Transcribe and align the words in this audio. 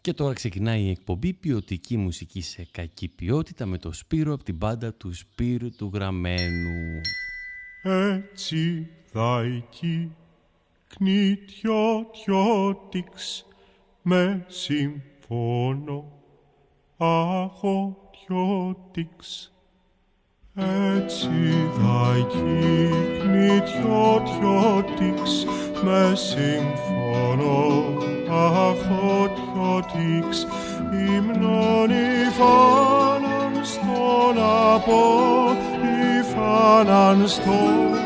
Και 0.00 0.12
τώρα 0.12 0.32
ξεκινάει 0.32 0.82
η 0.82 0.90
εκπομπή 0.90 1.32
ποιοτική 1.32 1.96
μουσική 1.96 2.40
σε 2.40 2.66
κακή 2.70 3.08
ποιότητα 3.08 3.66
με 3.66 3.78
το 3.78 3.92
Σπύρο 3.92 4.32
από 4.32 4.44
την 4.44 4.58
πάντα 4.58 4.94
του 4.94 5.14
Σπύρου 5.14 5.70
του 5.76 5.90
Γραμμένου. 5.94 7.00
Έτσι 7.82 8.88
δαϊκή 9.12 10.10
κνητιώτιωτix 10.88 13.44
με 14.02 14.46
συμφώνο 14.48 16.12
αγωτιώτιξ. 16.96 19.52
Έτσι 20.54 21.28
δαϊκή 21.78 22.88
κνητιώτιωτix 23.18 25.20
με 25.84 26.12
συμφώνο 26.14 27.98
αχωτιώτιξ 28.68 30.28
υμνών 30.92 31.90
υφάναν 31.90 33.54
στον 33.62 34.36
από 34.74 35.02
υφάναν 36.18 37.28
στον 37.28 38.00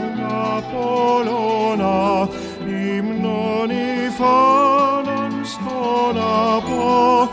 Απόλλωνα. 0.56 2.28
Υμνών 2.66 3.70
υφάναν 4.06 5.32
στον 5.44 6.16
από 6.56 7.28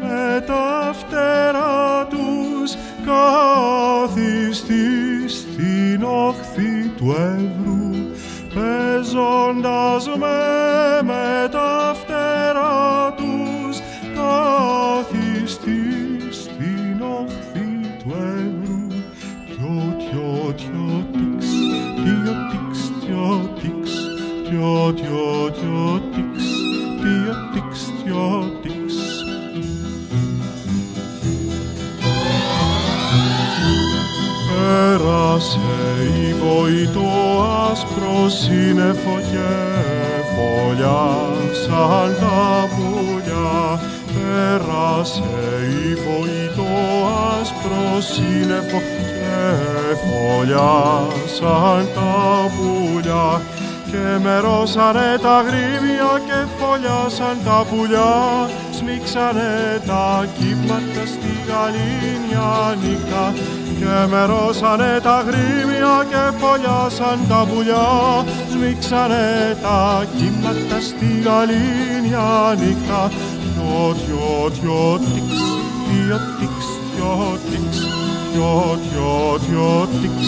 με 0.00 0.40
τα 0.46 0.94
φτερά 0.94 2.06
τους 2.06 2.74
καθιστή 3.06 4.88
στην 5.28 6.02
όχθη 6.02 6.92
του 6.96 7.10
Εύρου 7.10 7.90
παίζοντας 8.54 10.06
με 10.06 11.02
με 11.02 11.48
τα 11.50 11.94
φτερά 11.94 13.14
τους 13.16 13.78
καθιστή 14.14 15.82
στην 16.30 17.02
όχθη 17.02 17.80
του 17.98 18.10
Εύρου. 18.10 18.86
Τιο 19.46 19.96
τιο 19.98 20.52
τιο 20.52 20.52
τιξ 20.52 20.62
τιο 20.62 21.05
τιο 24.56 24.92
τιο 24.92 25.50
τιο 25.50 26.02
τιξ 26.14 26.44
τιο 27.00 27.34
τιξ 27.52 27.92
τιο 28.04 28.58
τιξ 28.62 28.94
Πέρασε 34.50 35.58
η 36.20 36.34
βοητό 36.34 37.10
άσπρο 37.70 38.28
σύννεφο 38.28 39.18
και 39.30 39.48
φωλιάσαν 40.34 42.16
τα 42.20 42.68
πουλιά. 42.74 43.80
Πέρασε 44.14 45.22
η 45.84 45.94
βοητό 45.94 46.72
άσπρο 47.40 48.00
σύννεφο 48.00 48.78
και 48.78 49.96
φωλιάσαν 50.02 51.88
τα 51.94 52.50
πουλιά. 52.56 53.40
Και 53.96 54.18
μερώσανε 54.22 55.08
τα 55.22 55.36
γρήμια 55.46 56.12
και 56.26 56.38
φωλιάσαν 56.58 57.36
τα 57.44 57.58
πουλιά. 57.68 58.14
Σμίξανε 58.76 59.52
τα 59.86 60.26
κύματα 60.36 61.04
στη 61.12 61.32
γαλήνια 61.48 62.50
νύχτα 62.82 63.24
και 63.78 63.94
μερώσανε 64.12 64.92
τα 65.06 65.18
γρήμια 65.26 65.94
και 66.10 66.22
φωλιάσαν 66.40 67.18
τα 67.28 67.40
πουλιά. 67.48 67.88
Σμίξανε 68.52 69.26
τα 69.64 70.04
κύματα 70.16 70.78
στη 70.88 71.08
γαλήνια 71.26 72.28
νύχτα. 72.60 73.02
Τιο 73.54 73.96
τιο 74.02 74.50
τιο 74.56 75.00
τιξ 75.12 75.32
τιο 75.86 76.18
τιξ 76.38 76.58
τιο 76.92 77.38
τιξ. 77.48 77.72
Τιο 78.32 78.78
τιο 78.84 79.12
τιο 79.44 79.88
τιξ 80.00 80.20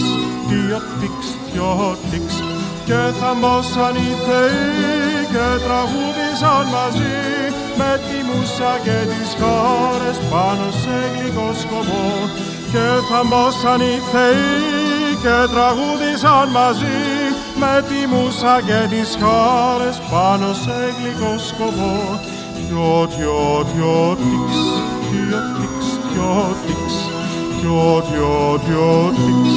τιο 0.49 0.79
τιξ 1.01 1.21
τιο 1.53 1.97
τιξ 2.11 2.38
και 2.89 3.03
θαμπόσαν 3.21 3.95
οι 4.03 4.11
θεοί 4.27 5.27
και 5.33 5.47
τραγούδισαν 5.65 6.65
μαζί 6.77 7.21
με 7.79 7.91
τη 8.05 8.17
μουσα 8.29 8.73
και 8.85 8.99
τις 9.11 9.31
χώρες 9.41 10.17
πάνω 10.31 10.67
σε 10.81 10.97
γλυκό 11.13 11.49
σκοπό. 11.63 12.07
Και 12.73 12.87
θαμπόσαν 13.09 13.81
οι 13.89 13.97
θεοί 14.11 15.09
και 15.23 15.37
τραγούδισαν 15.55 16.47
μαζί 16.59 17.01
με 17.63 17.75
τη 17.89 18.01
μουσα 18.13 18.55
και 18.69 18.81
τις 18.93 19.11
χώρες 19.23 19.97
πάνω 20.13 20.49
σε 20.63 20.77
γλυκό 20.97 21.33
σκοπό. 21.49 21.95
Τιο 22.57 22.93
τιο 23.15 23.41
τιο 23.71 23.99
τιξ 24.23 24.51
τιο 25.09 25.41
τιξ 25.57 25.81
τιο 26.09 26.35
τιξ 26.65 26.91
τιο 27.59 27.87
τιο 28.09 28.35
τιο 28.65 28.91
τιξ 29.17 29.49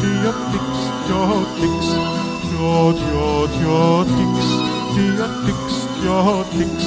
τιο 0.00 0.32
τιξ 0.50 0.76
τιο 1.04 1.24
τιξ 1.58 2.03
τιο 2.92 3.48
τιο 3.54 4.04
τιο 4.04 4.04
τιξ 4.04 4.44
τιο 6.02 6.44
τιξ 6.56 6.84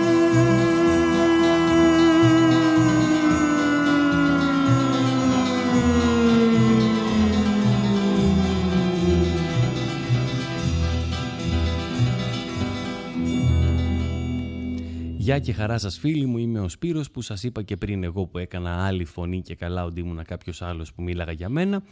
Γεια 15.28 15.40
και 15.40 15.54
χαρά 15.54 15.78
σας 15.78 15.98
φίλοι 15.98 16.26
μου, 16.26 16.38
είμαι 16.38 16.60
ο 16.60 16.70
Σπύρος 16.70 17.12
που 17.12 17.22
σας 17.22 17.44
είπα 17.44 17.62
και 17.62 17.78
πριν 17.78 18.04
εγώ 18.04 18.26
που 18.26 18.38
έκανα 18.38 18.86
άλλη 18.86 19.06
φωνή 19.06 19.42
και 19.42 19.56
καλά 19.56 19.86
ότι 19.86 20.00
ήμουν 20.00 20.24
κάποιος 20.24 20.62
άλλος 20.62 20.94
που 20.94 21.02
μίλαγα 21.02 21.32
για 21.32 21.50
μένα. 21.50 21.84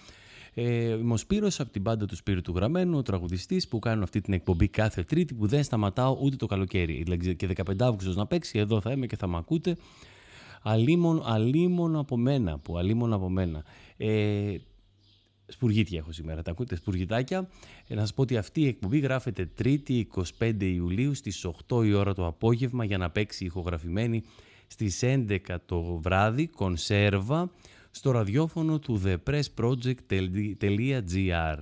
Ε, 0.53 0.91
είμαι 0.91 1.13
ο 1.13 1.17
Σπύρος 1.17 1.59
από 1.59 1.71
την 1.71 1.83
πάντα 1.83 2.05
του 2.05 2.15
Σπύρου 2.15 2.41
του 2.41 2.53
Γραμμένου, 2.55 2.97
ο 2.97 3.01
τραγουδιστής 3.01 3.67
που 3.67 3.79
κάνω 3.79 4.03
αυτή 4.03 4.21
την 4.21 4.33
εκπομπή 4.33 4.67
κάθε 4.67 5.03
Τρίτη 5.03 5.33
που 5.33 5.47
δεν 5.47 5.63
σταματάω 5.63 6.17
ούτε 6.21 6.35
το 6.35 6.45
καλοκαίρι. 6.45 7.03
Δηλαδή 7.03 7.35
και 7.35 7.49
15 7.55 7.73
Αύγουστος 7.79 8.15
να 8.15 8.25
παίξει, 8.25 8.59
εδώ 8.59 8.81
θα 8.81 8.91
είμαι 8.91 9.05
και 9.05 9.15
θα 9.15 9.27
με 9.27 9.37
ακούτε. 9.37 9.77
Αλίμον, 10.61 11.21
αλίμον 11.25 11.95
από 11.95 12.17
μένα, 12.17 12.57
που 12.57 12.77
αλίμον 12.77 13.13
από 13.13 13.29
μένα. 13.29 13.63
Ε, 13.97 14.55
Σπουργίτια 15.47 15.99
έχω 15.99 16.11
σήμερα, 16.11 16.41
τα 16.41 16.51
ακούτε, 16.51 16.75
σπουργιτάκια. 16.75 17.49
Ε, 17.87 17.95
να 17.95 18.01
σας 18.01 18.13
πω 18.13 18.21
ότι 18.21 18.37
αυτή 18.37 18.61
η 18.61 18.67
εκπομπή 18.67 18.99
γράφεται 18.99 19.49
3η 19.63 20.03
25 20.39 20.53
Ιουλίου 20.59 21.13
στις 21.13 21.45
8 21.67 21.85
η 21.85 21.93
ώρα 21.93 22.13
το 22.13 22.25
απόγευμα 22.25 22.85
για 22.85 22.97
να 22.97 23.09
παίξει 23.09 23.45
ηχογραφημένη 23.45 24.23
στις 24.67 24.99
11 25.03 25.37
το 25.65 25.81
βράδυ, 25.81 26.47
κονσέρβα, 26.47 27.51
στο 27.91 28.11
ραδιόφωνο 28.11 28.79
του 28.79 29.01
thepressproject.gr. 29.05 31.57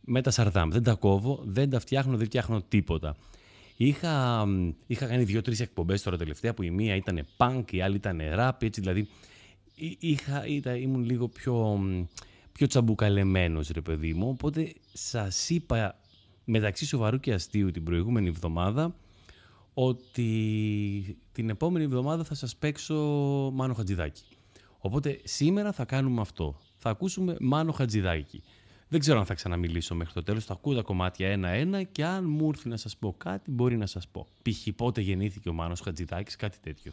Με 0.00 0.22
τα 0.22 0.30
Σαρδάμ, 0.30 0.70
δεν 0.70 0.82
τα 0.82 0.94
κόβω, 0.94 1.42
δεν 1.46 1.70
τα 1.70 1.80
φτιάχνω, 1.80 2.16
δεν 2.16 2.26
φτιάχνω 2.26 2.62
τίποτα. 2.62 3.16
Είχα, 3.76 4.46
είχα 4.86 5.06
κάνει 5.06 5.24
δύο-τρεις 5.24 5.60
εκπομπές 5.60 6.02
τώρα 6.02 6.16
τελευταία 6.16 6.54
που 6.54 6.62
η 6.62 6.70
μία 6.70 6.96
ήταν 6.96 7.26
punk, 7.36 7.64
η 7.70 7.82
άλλη 7.82 7.96
ήταν 7.96 8.20
rap, 8.38 8.52
έτσι 8.58 8.80
δηλαδή 8.80 9.08
είχα, 9.98 10.46
ήταν, 10.46 10.74
ήμουν 10.74 11.04
λίγο 11.04 11.28
πιο 11.28 11.80
πιο 12.52 12.66
τσαμπουκαλεμένος 12.66 13.68
ρε 13.68 13.80
παιδί 13.80 14.14
μου, 14.14 14.28
οπότε 14.28 14.72
σας 14.92 15.50
είπα 15.50 15.98
μεταξύ 16.44 16.86
σοβαρού 16.86 17.20
και 17.20 17.32
αστείου 17.32 17.70
την 17.70 17.84
προηγούμενη 17.84 18.28
εβδομάδα 18.28 18.94
ότι 19.74 21.16
την 21.32 21.50
επόμενη 21.50 21.84
εβδομάδα 21.84 22.24
θα 22.24 22.34
σας 22.34 22.56
παίξω 22.56 22.94
Μάνο 23.52 23.74
Χατζηδάκη. 23.74 24.22
Οπότε 24.78 25.20
σήμερα 25.24 25.72
θα 25.72 25.84
κάνουμε 25.84 26.20
αυτό. 26.20 26.60
Θα 26.78 26.90
ακούσουμε 26.90 27.36
Μάνο 27.40 27.72
Χατζηδάκη. 27.72 28.42
Δεν 28.88 29.00
ξέρω 29.00 29.18
αν 29.18 29.24
θα 29.24 29.34
ξαναμιλήσω 29.34 29.94
μέχρι 29.94 30.12
το 30.12 30.22
τέλος. 30.22 30.44
Θα 30.44 30.52
ακούω 30.52 30.74
τα 30.74 30.82
κομμάτια 30.82 31.28
ένα-ένα 31.28 31.82
και 31.82 32.04
αν 32.04 32.24
μου 32.28 32.48
έρθει 32.48 32.68
να 32.68 32.76
σας 32.76 32.96
πω 32.96 33.14
κάτι 33.18 33.50
μπορεί 33.50 33.76
να 33.76 33.86
σας 33.86 34.08
πω. 34.08 34.26
Π.χ. 34.42 34.68
πότε 34.76 35.00
γεννήθηκε 35.00 35.48
ο 35.48 35.52
Μάνος 35.52 35.80
Χατζηδάκης, 35.80 36.36
κάτι 36.36 36.58
τέτοιο. 36.62 36.92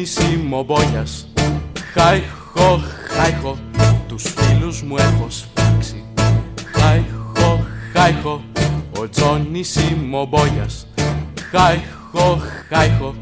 Νησίμο 0.00 0.62
μπόγιας 0.62 1.28
Χάιχο, 1.92 2.80
χάιχο, 3.08 3.58
τους 4.08 4.22
φίλους 4.22 4.82
μου 4.82 4.96
έχω 4.96 5.26
σφάξει 5.28 6.04
Χάιχο, 6.72 7.66
χάιχο, 7.92 8.42
ο 9.00 9.08
Τζόνι 9.08 9.62
Σιμομπόγιας 9.62 10.86
Χάιχο 11.50 11.98
χω, 12.12 12.40
χάιχο 12.68 13.14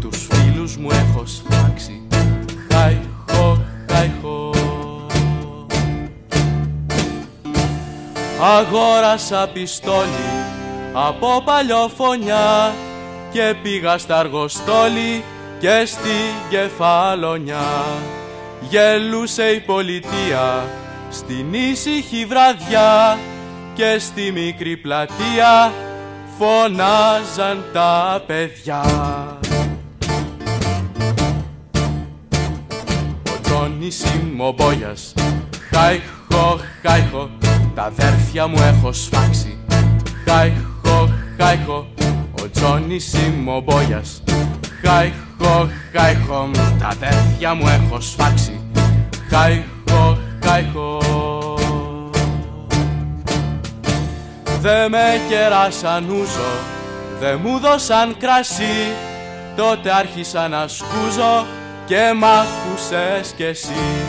Τους 0.00 0.28
φίλους 0.30 0.76
μου 0.76 0.88
έχω 0.90 1.22
σφάξει 1.26 2.02
Χάιχο, 2.72 3.64
χάιχο 3.90 4.50
Αγόρασα 8.40 9.48
πιστόλι 9.52 10.26
από 10.92 11.42
παλιοφωνιά 11.44 12.74
και 13.32 13.54
πήγα 13.62 13.98
στα 13.98 14.18
αργοστόλη 14.18 15.24
και 15.58 15.84
στη 15.86 16.48
κεφαλονιά 16.50 17.84
γελούσε 18.60 19.44
η 19.44 19.60
πολιτεία 19.60 20.64
στην 21.10 21.54
ήσυχη 21.54 22.26
βραδιά 22.26 23.18
και 23.74 23.98
στη 23.98 24.32
μικρή 24.32 24.76
πλατεία 24.76 25.72
φωνάζαν 26.38 27.64
τα 27.72 28.22
παιδιά. 28.26 28.82
Ο 33.30 33.40
Τζόνις 33.42 34.04
Μπόγιας, 34.54 35.14
χάιχο, 35.72 36.60
χάιχο, 36.82 37.30
τα 37.74 37.82
αδέρφια 37.82 38.46
μου 38.46 38.62
έχω 38.62 38.92
σφάξει. 38.92 39.58
Χάιχο, 40.28 41.08
χάιχο, 41.38 41.86
ο 42.42 42.50
Τζόνις 42.50 43.16
Μπόγιας, 43.64 44.22
χάιχο, 44.82 45.68
χάιχο, 45.92 46.50
τα 46.78 46.86
αδέρφια 46.86 47.54
μου 47.54 47.68
έχω 47.68 48.00
σφάξει. 48.00 48.60
Χάιχο, 49.30 50.18
χάιχο. 50.44 50.98
Δε 54.60 54.88
με 54.88 55.20
κεράσαν 55.28 56.10
ούζο, 56.10 56.52
δε 57.20 57.36
μου 57.36 57.58
δώσαν 57.58 58.16
κρασί 58.18 58.92
Τότε 59.56 59.94
άρχισα 59.94 60.48
να 60.48 60.68
σκούζω 60.68 61.46
και 61.86 62.12
μ' 62.16 62.24
άκουσες 62.24 63.32
κι 63.36 63.42
εσύ 63.42 64.06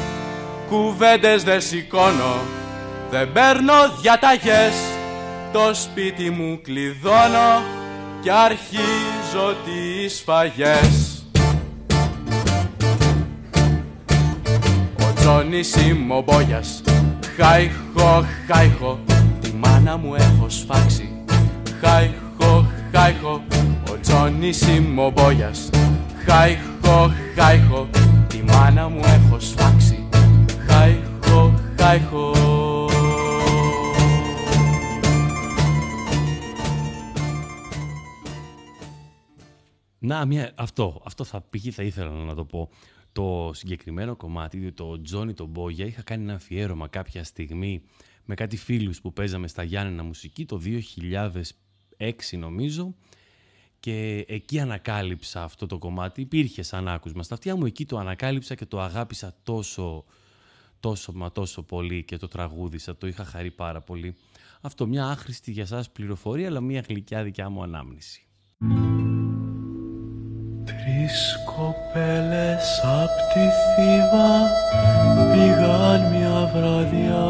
Κουβέντες 0.69 1.43
δεν 1.43 1.61
σηκώνω, 1.61 2.35
δεν 3.11 3.31
παίρνω 3.31 3.73
διαταγές 4.01 4.73
Το 5.51 5.73
σπίτι 5.73 6.29
μου 6.29 6.59
κλειδώνω 6.63 7.61
και 8.27 8.33
αρχίζω 8.33 9.55
τις 9.65 10.21
φαγές. 10.25 11.25
Ο 15.01 15.13
Τζόνις 15.15 15.75
είμαι 15.75 16.13
ο 16.13 16.21
Μπόγιας, 16.21 16.81
χάιχο, 17.37 18.25
χάιχο 18.47 18.99
μάνα 19.59 19.97
μου 19.97 20.15
έχω 20.15 20.49
σφάξει. 20.49 21.09
Χάιχο, 21.81 22.67
χάιχο, 22.91 23.41
ο 23.91 23.99
Τζόνις 24.01 24.61
είμαι 24.61 25.01
ο 25.01 25.09
Μπόγιας. 25.09 25.69
Χάιχο, 26.25 27.11
χάιχο, 27.35 27.87
τη 28.27 28.43
μάνα 28.43 28.89
μου 28.89 29.01
έχω 29.03 29.39
σφάξει. 29.39 30.07
Χάιχο, 30.67 31.53
χάιχο 31.79 32.46
Να, 40.07 40.25
μια, 40.25 40.51
αυτό, 40.55 41.01
αυτό 41.05 41.23
θα 41.23 41.41
πήγε, 41.41 41.71
θα 41.71 41.83
ήθελα 41.83 42.09
να 42.09 42.35
το 42.35 42.45
πω. 42.45 42.69
Το 43.11 43.51
συγκεκριμένο 43.53 44.15
κομμάτι, 44.15 44.71
το 44.71 45.01
Τζόνι 45.01 45.33
τον 45.33 45.47
Μπόγια, 45.47 45.85
είχα 45.85 46.01
κάνει 46.01 46.23
ένα 46.23 46.33
αφιέρωμα 46.33 46.87
κάποια 46.87 47.23
στιγμή 47.23 47.81
με 48.25 48.35
κάτι 48.35 48.57
φίλους 48.57 49.01
που 49.01 49.13
παίζαμε 49.13 49.47
στα 49.47 49.63
Γιάννενα 49.63 50.03
Μουσική 50.03 50.45
το 50.45 50.61
2006 51.97 52.11
νομίζω 52.31 52.95
και 53.79 54.25
εκεί 54.27 54.59
ανακάλυψα 54.59 55.43
αυτό 55.43 55.65
το 55.65 55.77
κομμάτι. 55.77 56.21
Υπήρχε 56.21 56.61
σαν 56.61 56.87
άκουσμα 56.87 57.23
στα 57.23 57.33
αυτιά 57.33 57.55
μου, 57.55 57.65
εκεί 57.65 57.85
το 57.85 57.97
ανακάλυψα 57.97 58.55
και 58.55 58.65
το 58.65 58.81
αγάπησα 58.81 59.35
τόσο, 59.43 60.05
τόσο 60.79 61.11
μα 61.11 61.31
τόσο 61.31 61.63
πολύ 61.63 62.03
και 62.03 62.17
το 62.17 62.27
τραγούδισα, 62.27 62.97
το 62.97 63.07
είχα 63.07 63.25
χαρεί 63.25 63.51
πάρα 63.51 63.81
πολύ. 63.81 64.15
Αυτό 64.61 64.87
μια 64.87 65.05
άχρηστη 65.05 65.51
για 65.51 65.65
σας 65.65 65.91
πληροφορία, 65.91 66.47
αλλά 66.47 66.61
μια 66.61 66.83
γλυκιά 66.87 67.23
δικιά 67.23 67.49
μου 67.49 67.63
ανάμνηση. 67.63 68.21
Τρεις 70.97 71.39
κοπέλες 71.45 72.81
απ' 72.83 73.19
τη 73.33 73.45
Θήβα 73.75 74.33
πήγαν 75.31 76.01
μια 76.11 76.39
βραδιά. 76.53 77.29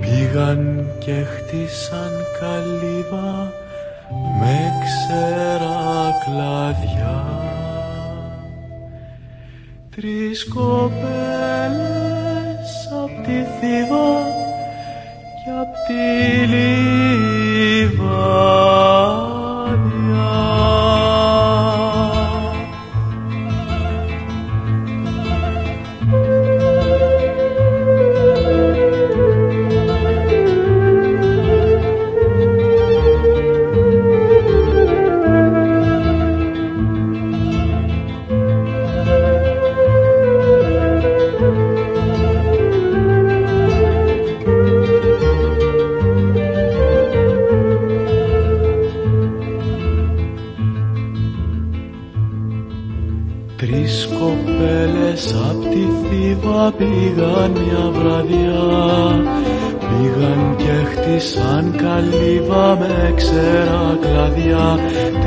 Πήγαν 0.00 0.60
και 0.98 1.12
χτίσαν 1.12 2.12
καλύβα 2.40 3.52
με 4.40 4.58
ξέρα 4.84 5.78
κλαδιά. 6.24 7.18
Τρεις 9.96 10.48
κοπέλες 10.48 11.88
απ' 13.04 13.18
τη 13.24 13.38
Θήβα 13.60 14.10
και 15.44 15.50
απ' 15.60 15.76
τη 15.86 16.02
Λίβα 16.46 18.08
πήγαν 56.76 57.50
μια 57.50 57.90
βραδιά. 57.90 58.66
Πήγαν 59.78 60.56
και 60.56 60.84
χτίσαν 60.90 61.74
καλύβα 61.76 62.76
με 62.78 63.12
ξέρα 63.16 63.98
κλαδιά. 64.00 64.78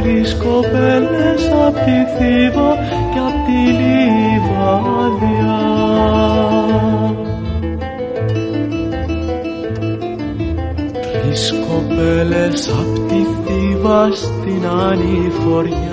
Τρεις 0.01 0.35
κοπέλες 0.35 1.41
απ' 1.67 1.75
τη 1.75 1.97
Θήβα 2.17 2.71
και 3.13 3.19
απ' 3.27 3.45
τη 3.45 3.61
Λιβαδιά. 3.79 5.59
Τρεις 11.11 11.53
κοπέλες 11.67 12.69
απ' 12.69 13.07
τη 13.07 13.21
Θήβα 13.43 14.09
στην 14.11 14.63
ανηφοριά 14.89 15.91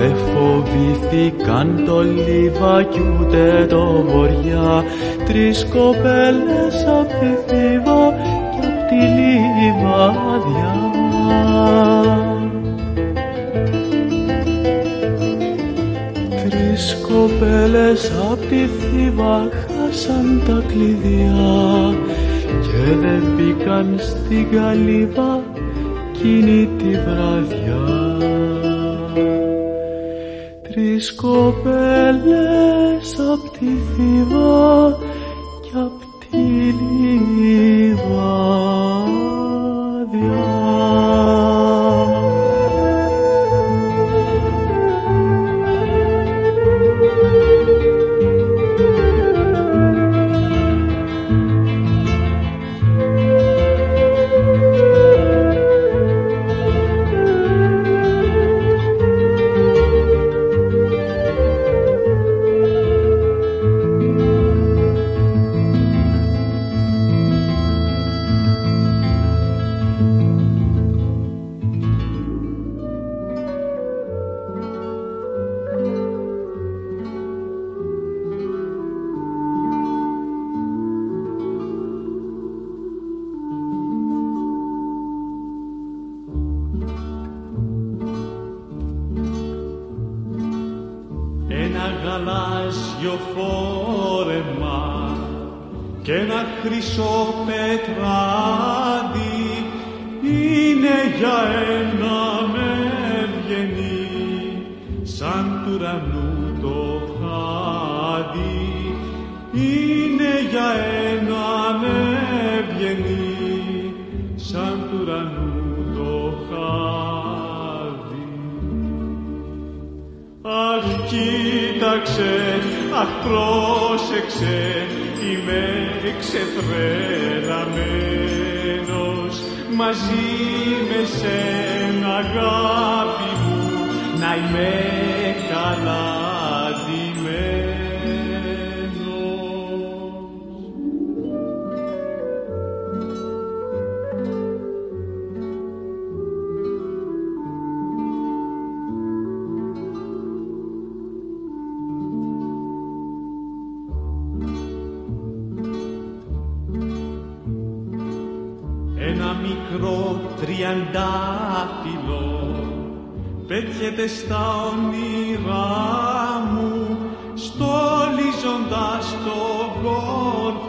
Δε 0.00 0.08
φοβήθηκαν 0.08 1.82
το 1.86 2.02
λίβα 2.02 2.82
κι 2.82 3.00
ούτε 3.20 3.66
το 3.68 4.04
βοριά. 4.06 4.84
Τρεις 5.26 5.64
κοπέλες 5.64 6.86
απ' 7.00 7.08
τη 7.08 7.30
θύβα 7.46 8.12
κι 8.52 8.66
απ' 8.66 8.88
τη 8.88 9.00
λιβαδιά 9.16 10.76
Τρεις 16.48 16.96
κοπέλες 17.02 18.12
απ' 18.30 18.48
τη 18.48 18.56
θύβα 18.56 19.48
χάσαν 19.50 20.42
τα 20.46 20.62
κλειδιά 20.66 21.94
και 22.62 22.94
δεν 23.00 23.22
μπήκαν 23.36 23.98
στην 23.98 24.46
καλύβα 24.50 25.42
εκείνη 26.12 26.68
τη 26.78 26.88
βραδιά 26.88 28.07
τις 30.98 31.14
κοπέλες 31.14 32.68
απ' 33.32 33.58
τη 33.58 33.66
Θήβα 33.66 34.97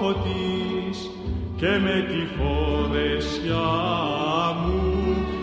κόρφο 0.09 0.23
της 0.23 1.09
και 1.57 1.79
με 1.79 2.05
τη 2.07 2.21
φορεσιά 2.37 3.71
μου 4.61 4.81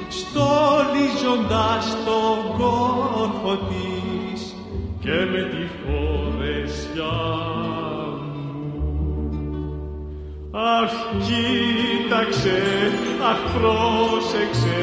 στολίζοντας 0.08 1.86
το 2.04 2.20
κόρφο 2.58 3.54
της 3.68 4.40
και 5.00 5.18
με 5.32 5.42
τη 5.50 5.62
φορεσιά 5.82 7.18
Αχ, 10.80 10.94
κοίταξε, 11.26 12.60
αχ, 13.30 13.40
πρόσεξε, 13.54 14.80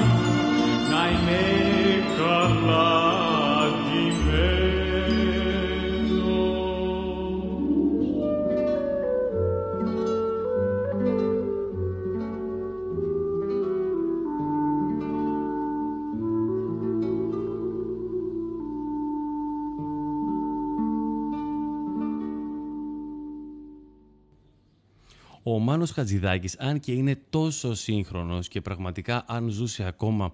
ο 25.50 25.60
Μάνος 25.60 25.92
Χατζηδάκης, 25.92 26.58
αν 26.60 26.80
και 26.80 26.92
είναι 26.92 27.20
τόσο 27.30 27.76
σύγχρονος 27.76 28.48
και 28.48 28.62
πραγματικά 28.62 29.26
αν 29.28 29.50
ζούσε 29.50 29.84
ακόμα 29.84 30.34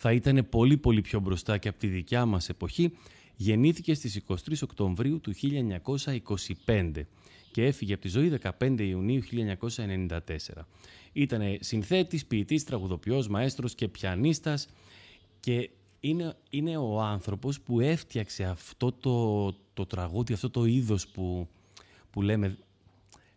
θα 0.00 0.12
ήταν 0.12 0.46
πολύ 0.50 0.76
πολύ 0.76 1.00
πιο 1.00 1.20
μπροστά 1.20 1.58
και 1.58 1.68
από 1.68 1.78
τη 1.78 1.86
δικιά 1.86 2.26
μας 2.26 2.48
εποχή, 2.48 2.92
γεννήθηκε 3.36 3.94
στις 3.94 4.20
23 4.28 4.34
Οκτωβρίου 4.62 5.20
του 5.20 5.32
1925 6.64 6.92
και 7.50 7.64
έφυγε 7.64 7.92
από 7.92 8.02
τη 8.02 8.08
ζωή 8.08 8.38
15 8.58 8.80
Ιουνίου 8.80 9.22
1994. 9.66 10.18
Ήταν 11.12 11.42
συνθέτης, 11.60 12.26
ποιητής, 12.26 12.64
τραγουδοποιός, 12.64 13.28
μαέστρος 13.28 13.74
και 13.74 13.88
πιανίστας 13.88 14.68
και 15.40 15.70
είναι, 16.00 16.34
είναι 16.50 16.76
ο 16.76 17.00
άνθρωπος 17.00 17.60
που 17.60 17.80
έφτιαξε 17.80 18.44
αυτό 18.44 18.92
το, 18.92 19.52
το 19.74 19.86
τραγούδι, 19.86 20.32
αυτό 20.32 20.50
το 20.50 20.64
είδος 20.64 21.08
που, 21.08 21.48
που 22.10 22.22
λέμε 22.22 22.58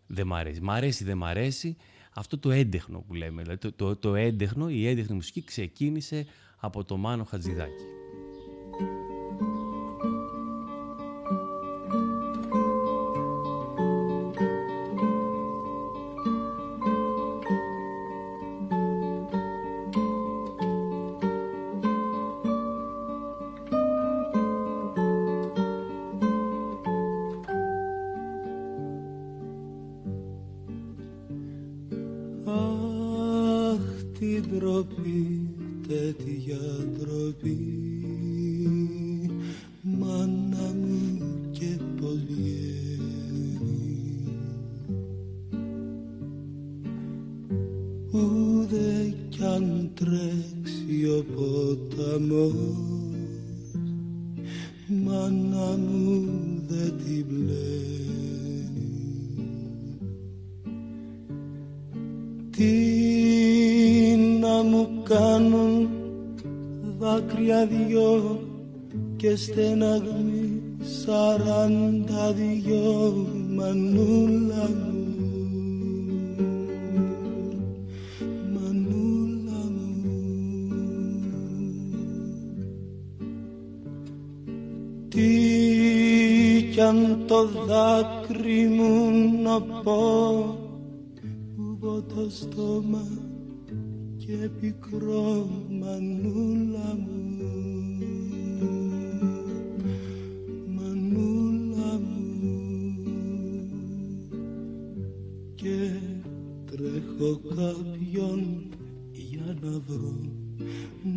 δεν 0.08 0.28
μ' 0.28 0.34
αρέσει. 0.34 0.62
Μ' 0.62 0.72
αρέσει, 0.72 1.04
δεν 1.04 1.18
μ' 1.18 1.26
αρέσει. 1.26 1.78
Αυτό 2.14 2.38
το 2.38 2.52
έντεχνο 2.52 3.00
που 3.08 3.14
λέμε, 3.14 3.42
δηλαδή 3.42 3.60
το, 3.60 3.72
το, 3.72 3.96
το 3.96 4.16
έντεχνο, 4.16 4.70
η 4.70 4.88
έντεχνη 4.88 5.16
μουσική 5.16 5.44
ξεκίνησε 5.44 6.26
από 6.62 6.84
το 6.84 6.98
Μάνο 6.98 7.24
Χατζηδάκη. 7.24 8.01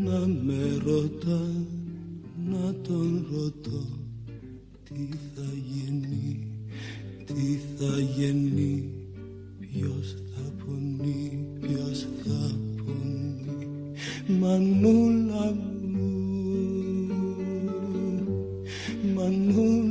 Να 0.04 0.26
με 0.26 0.80
ρωτά 0.87 1.66
να 2.50 2.75
τον 2.82 3.26
ρωτώ 3.32 3.87
τι 4.84 5.08
θα 5.34 5.49
γίνει, 5.73 6.46
τι 7.25 7.58
θα 7.76 8.00
γίνει 8.16 8.90
ποιος 9.61 10.16
θα 10.34 10.64
πονεί, 10.64 11.46
ποιος 11.61 12.06
θα 12.25 12.56
πονεί. 12.76 13.92
Μανούλα 14.40 15.52
μου 15.52 15.75
μανούλα 19.14 19.84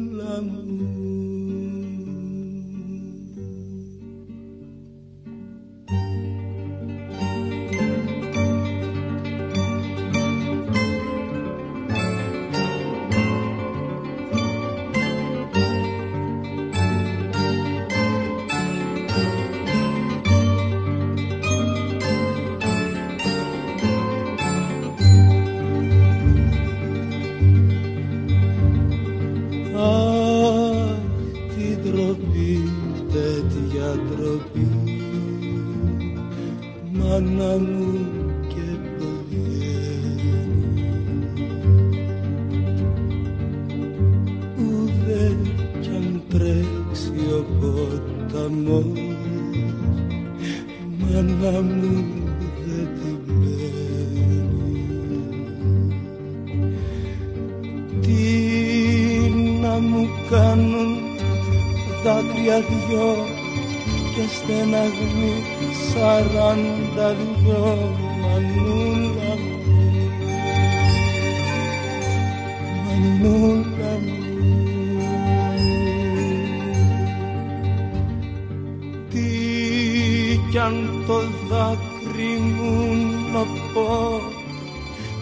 Τι 79.13 80.39
κι 80.51 80.58
αν 80.58 81.03
το 81.08 81.20
δάκρυ 81.50 82.38
μου 82.38 82.96
να 83.34 83.43
πω 83.74 84.22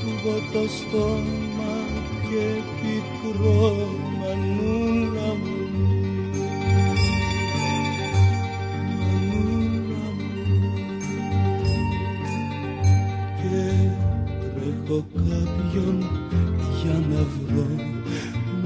εγώ 0.07 0.37
το 0.53 0.67
στόμα 0.69 1.73
και 2.29 2.61
πικρό 2.81 3.87
μανούλα 4.19 5.35
μου. 5.41 5.59
Μανούλα 8.99 10.05
μου 10.17 10.71
και 13.37 13.63
τρέχω 14.53 15.05
κάποιον 15.13 15.97
για 16.81 17.03
να 17.09 17.25
βρω 17.33 17.67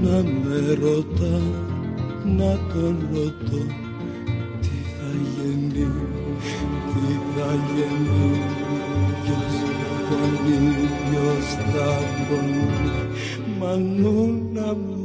να 0.01 0.23
με 0.23 0.73
ρωτά 0.73 1.41
να 2.25 2.59
τον 2.73 3.09
ρωτώ 3.13 3.84
θα 12.27 12.35
πονεί 12.35 12.65
μανούλα 13.59 14.75
μου 14.75 15.04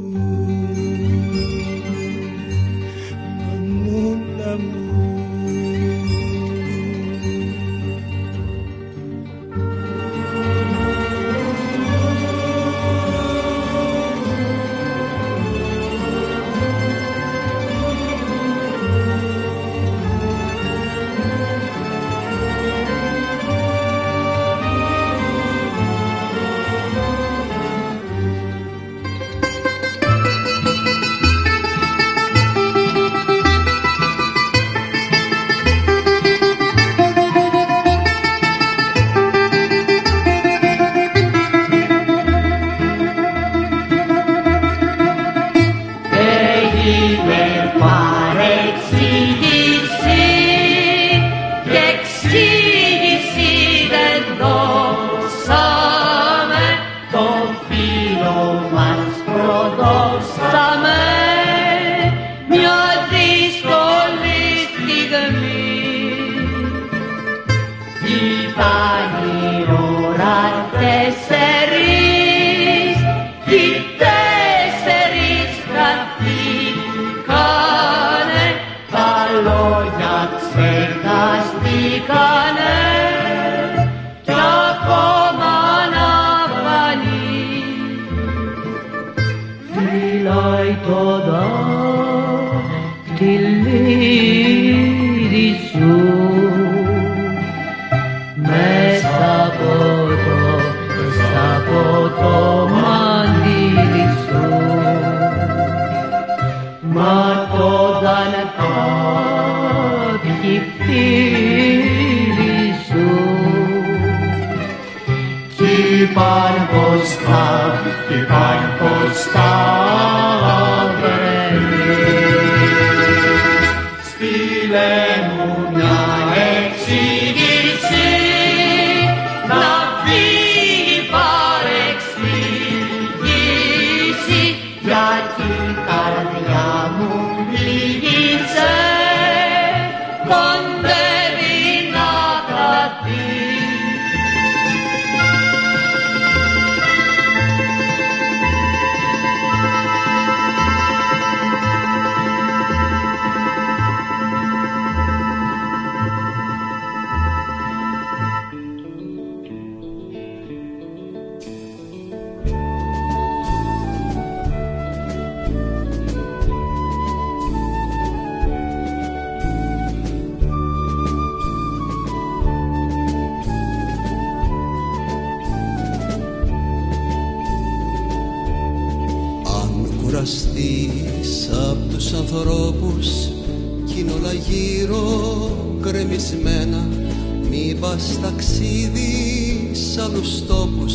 μη 188.01 188.17
πας 188.17 188.19
ταξίδις 188.21 189.79
σ' 189.93 189.97
άλλους 189.97 190.45
τόπους 190.47 190.93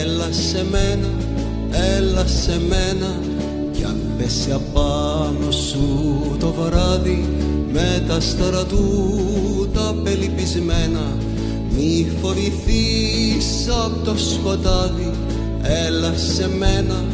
έλα 0.00 0.28
σε 0.32 0.64
μένα, 0.70 1.08
έλα 1.96 2.26
σε 2.26 2.60
μένα 2.68 3.20
κι 3.72 3.84
αν 3.84 4.00
πέσει 4.18 4.52
απάνω 4.52 5.50
σου 5.50 6.36
το 6.38 6.52
βράδυ 6.52 7.28
με 7.72 8.04
τα 8.08 8.14
άστερα 8.14 8.64
του 8.64 9.70
τα 9.74 9.94
πελυπισμένα 10.04 11.16
μη 11.76 12.06
φοβηθείς 12.22 13.68
απ' 13.84 14.04
το 14.04 14.14
σκοτάδι. 14.16 15.10
Έλα 15.62 16.14
σε 16.16 16.48
μένα, 16.58 17.04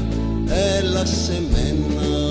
έλα 0.79 1.05
σε 1.05 1.43
μένα 1.53 2.24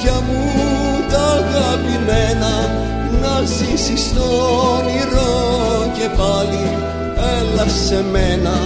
Παιδιά 0.00 0.20
μου 0.20 0.40
τα 1.10 1.24
αγαπημένα 1.40 2.54
Να 3.22 3.42
ζήσεις 3.44 4.12
το 4.14 4.26
όνειρο 4.76 5.32
και 5.96 6.08
πάλι 6.18 6.66
Έλα 7.36 7.66
σε 7.86 8.04
μένα, 8.12 8.56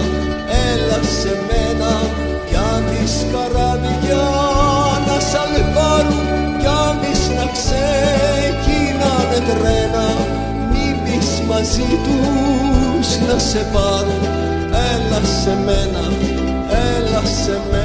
έλα 0.69 0.99
σε 1.19 1.33
μένα. 1.47 1.91
Κι 2.47 2.55
αν 2.55 2.83
τις 2.89 3.15
καράβια 3.31 4.25
να 5.07 5.17
σ' 5.29 5.35
αλβάρουν 5.43 6.27
Κι 6.59 6.67
αν 6.85 6.95
τις 7.01 7.21
να 7.37 7.45
ξεκινάνε 7.57 9.39
τρένα 9.49 10.05
Μην 10.71 10.93
πεις 11.03 11.29
μαζί 11.49 11.89
τους 12.05 13.07
να 13.27 13.39
σε 13.39 13.61
πάρουν. 13.73 14.23
Έλα 14.91 15.21
σε 15.41 15.53
μένα, 15.65 16.03
έλα 16.69 17.21
σε 17.43 17.59
μένα 17.71 17.82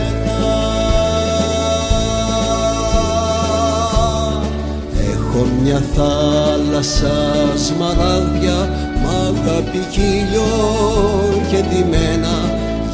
μια 5.63 5.83
θάλασσα 5.95 7.17
σμαράγδια 7.67 8.59
μ' 9.03 9.09
αγάπη 9.27 9.87
χίλιο 9.91 10.51
και 11.51 11.57
ντυμένα 11.57 12.37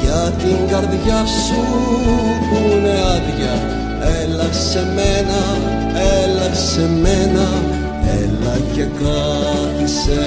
για 0.02 0.32
την 0.38 0.68
καρδιά 0.70 1.26
σου 1.26 1.62
που 2.48 2.56
είναι 2.70 2.94
άδεια. 3.14 3.54
Έλα 4.22 4.52
σε 4.52 4.86
μένα, 4.94 5.40
έλα 6.22 6.54
σε 6.54 6.88
μένα 7.02 7.48
έλα 8.12 8.56
και 8.74 8.82
κάθισε 8.82 10.22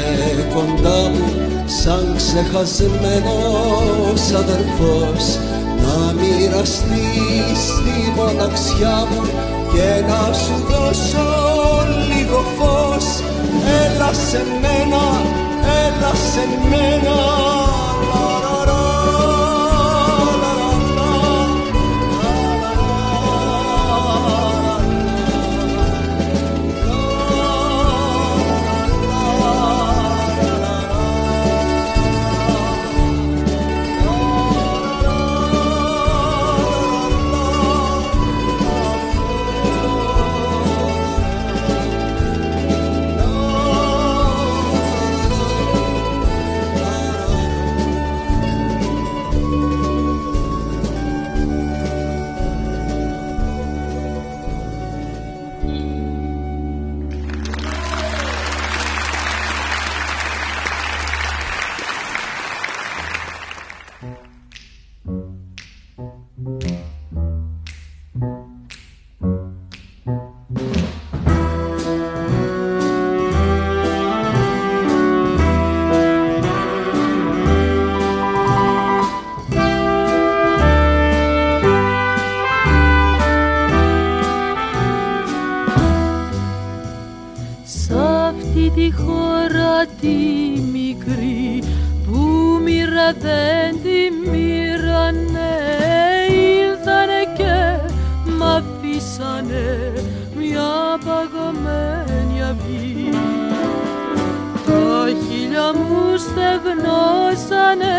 κοντά 0.53 1.09
μου 1.09 1.25
σαν 1.65 2.13
ξεχασμένος 2.15 4.21
αδερφός 4.35 5.37
να 5.81 6.13
μοιραστείς 6.13 7.61
τη 7.83 7.97
μοναξιά 8.15 8.97
μου 9.09 9.21
και 9.73 9.89
να 10.07 10.33
σου 10.33 10.55
δώσω 10.69 11.56
λίγο 12.27 12.43
φως. 12.57 13.05
Έλα 13.85 14.13
σε 14.13 14.43
μένα, 14.61 15.21
έλα 15.85 16.13
σε 16.15 16.69
μένα 16.69 17.66
αυτή 88.67 88.81
τη 88.81 88.95
χώρα 89.01 89.85
τη 90.01 90.17
μικρή 90.71 91.63
που 92.05 92.19
μοίρα 92.63 93.13
δεν 93.19 93.81
τη 93.83 94.29
μοίρανε. 94.29 95.53
Ήλθανε 96.29 97.21
και 97.37 97.91
μ' 98.37 98.43
αφήσανε 98.43 99.93
μια 100.37 100.99
παγωμένη 101.05 102.43
αυγή. 102.43 103.09
Τα 104.65 105.07
χείλια 105.07 105.73
μου 105.73 106.17
στεγνώσανε 106.17 107.97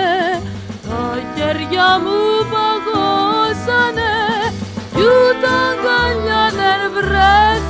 τα 0.89 1.19
χέρια 1.35 2.01
μου 2.05 2.21
παγώσανε 2.53 4.13
κι 4.95 5.01
ούτε 5.01 5.49
αγκαλιά 5.69 6.45
δεν 6.59 6.81
βρέθηκε 6.95 7.68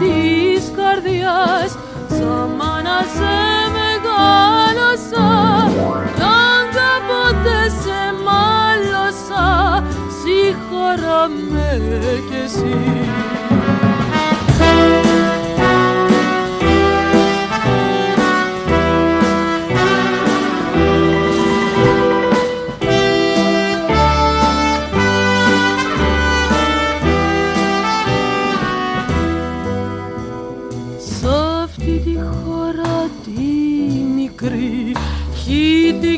της 0.00 0.72
καρδιάς 0.76 1.70
σαν 2.08 2.48
μάνα 2.58 3.00
σε 3.16 3.36
μεγάλωσα 3.76 5.28
κι 6.16 6.22
αν 6.22 6.62
κάποτε 6.76 7.58
σε 7.82 8.00
μάλωσα 8.24 9.48
συγχώρα 10.20 11.28
με 11.50 11.70
κι 12.28 12.36
εσύ 12.44 12.76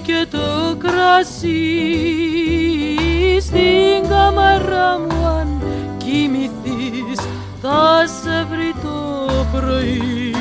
χύθηκε 0.04 0.26
το 0.30 0.76
κρασί 0.78 1.62
στην 3.40 4.08
καμαρά 4.08 4.98
μου 4.98 5.26
αν 5.26 5.62
κοιμηθείς 5.96 7.20
θα 7.62 8.06
σε 8.06 8.46
βρει 8.50 8.74
το 8.82 9.30
πρωί. 9.52 10.34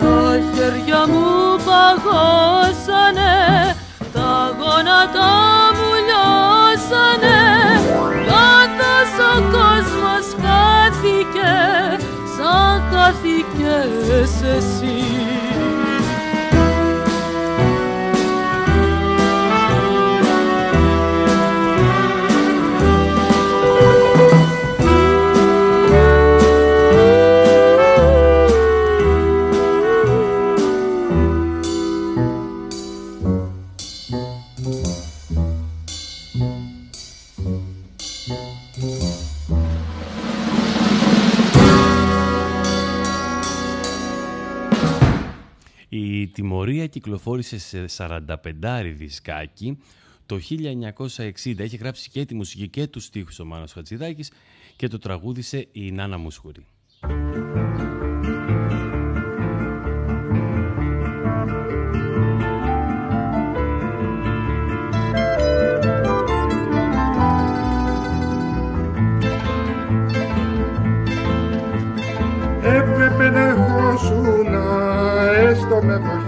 Τα 0.00 0.38
χέρια 0.54 1.06
μου 1.06 1.56
παγώσανε 1.64 3.34
τα 4.12 4.56
γόνατα 4.58 5.30
μου 5.76 5.90
λιώσανε. 6.06 7.40
Καθώς 8.26 9.12
ο 9.30 9.42
κόσμος 9.42 10.26
χάθηκε 10.42 11.54
σαν 12.36 12.82
χάθηκες 12.90 14.56
εσύ 14.56 15.06
τιμωρία 46.46 46.86
κυκλοφόρησε 46.86 47.58
σε 47.58 47.84
45 47.96 48.24
δισκάκι 48.96 49.78
το 50.26 50.38
1960. 50.48 51.58
Έχει 51.58 51.76
γράψει 51.76 52.10
και 52.10 52.24
τη 52.24 52.34
μουσική 52.34 52.68
και 52.68 52.86
τους 52.86 53.04
στίχους 53.04 53.38
ο 53.38 53.44
Μάνος 53.44 53.72
Χατζηδάκης 53.72 54.32
και 54.76 54.88
το 54.88 54.98
τραγούδισε 54.98 55.68
η 55.72 55.92
Νάνα 55.92 56.18
Μουσχουρή. 56.18 56.66
Έπρεπε 72.62 73.30
να 73.30 73.48
ερχόσουνα 73.48 74.66
έστω 75.36 75.82
με 75.82 75.96
βροχή 75.96 76.25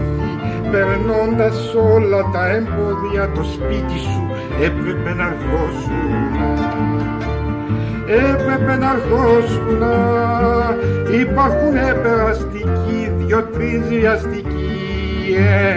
περνώντας 0.70 1.74
όλα 1.94 2.31
τα 2.33 2.48
εμπόδια 2.48 3.31
το 3.35 3.42
σπίτι 3.42 3.98
σου 3.98 4.31
έπρεπε 4.62 5.14
να 5.14 5.24
ερχόσουνα 5.24 6.28
έπρεπε 8.09 8.76
να 8.76 8.90
ερχόσουνα 8.90 9.94
υπάρχουν 11.20 11.74
περαστικοί 12.02 13.12
δυο-τρεις 13.16 13.83
βιαστικοί 13.88 14.68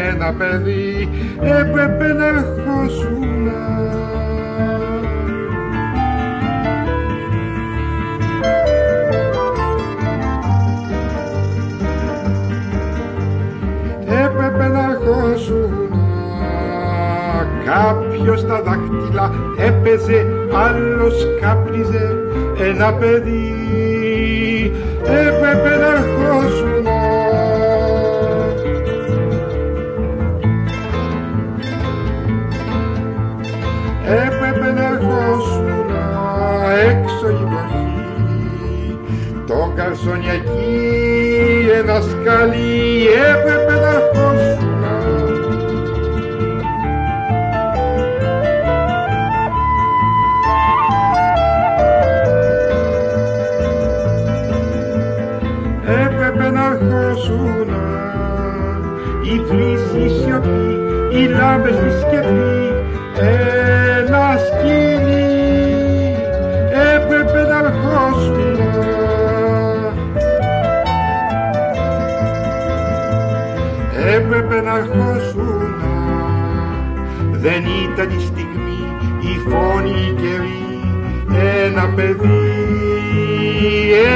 ένα 0.10 0.34
παιδί. 0.34 1.10
Έπρεπε 1.42 2.14
να 2.14 2.26
ερχόσουνα 2.28 3.82
Κάποιος 17.72 18.46
τα 18.46 18.62
δάχτυλα 18.62 19.32
έπαιζε, 19.58 20.26
άλλος 20.54 21.28
κάπνιζε 21.42 22.16
ένα 22.70 22.94
παιδί. 22.94 23.52
Έπρεπε 25.04 25.76
να 25.78 25.88
ερχόσουν. 25.88 26.86
Έπρεπε 34.06 34.72
να 34.72 34.86
ερχόσουν 34.86 35.90
έξω 36.90 37.30
η 37.30 37.46
βροχή. 37.50 39.00
Το 39.48 39.74
καρσονιακή 39.76 40.82
ένα 41.80 42.02
σκαλί 42.02 43.08
έπρεπε 43.30 43.61
λάμπες 61.38 61.74
στη 61.76 61.90
σκεπή 62.00 62.74
ένα 63.18 64.38
σκηνή 64.46 66.16
έπρεπε 66.96 67.42
να 67.50 67.58
ερχόσουν 67.58 68.60
έπρεπε 74.16 74.62
να 74.62 74.78
ερχόσουν 74.78 75.76
δεν 77.32 77.64
ήταν 77.84 78.10
η 78.10 78.22
στιγμή 78.22 78.84
η 79.20 79.50
φόνη 79.50 79.90
η 79.90 80.14
καιρή 80.22 80.64
ένα 81.66 81.94
παιδί 81.96 82.60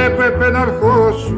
έπρεπε 0.06 0.50
να 0.50 0.60
ερχόσουν 0.60 1.35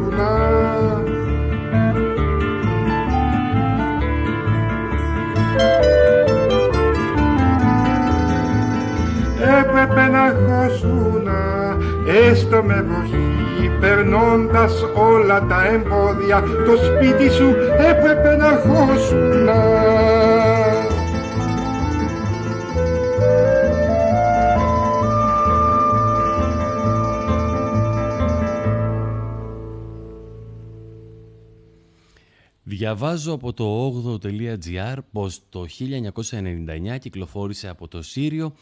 με 12.69 12.83
βροχή 12.83 13.71
περνώντας 13.81 14.73
όλα 14.95 15.47
τα 15.47 15.67
εμπόδια 15.67 16.41
το 16.41 16.77
σπίτι 16.77 17.31
σου 17.31 17.55
έπρεπε 17.79 18.37
να 18.37 18.47
ερχόσουν 18.49 19.49
Διαβάζω 32.63 33.33
από 33.33 33.53
το 33.53 33.93
8.gr 34.23 34.99
πως 35.13 35.41
το 35.49 35.67
1999 36.35 36.99
κυκλοφόρησε 36.99 37.69
από 37.69 37.89
το 37.89 38.03
Σύριο 38.03 38.55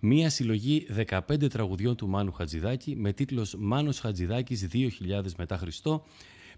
μία 0.00 0.30
συλλογή 0.30 0.86
15 1.08 1.50
τραγουδιών 1.50 1.96
του 1.96 2.08
Μάνου 2.08 2.32
Χατζηδάκη 2.32 2.96
με 2.96 3.12
τίτλος 3.12 3.54
«Μάνος 3.58 4.00
Χατζηδάκης 4.00 4.68
2000 4.72 5.22
μετά 5.36 5.56
Χριστό» 5.56 6.04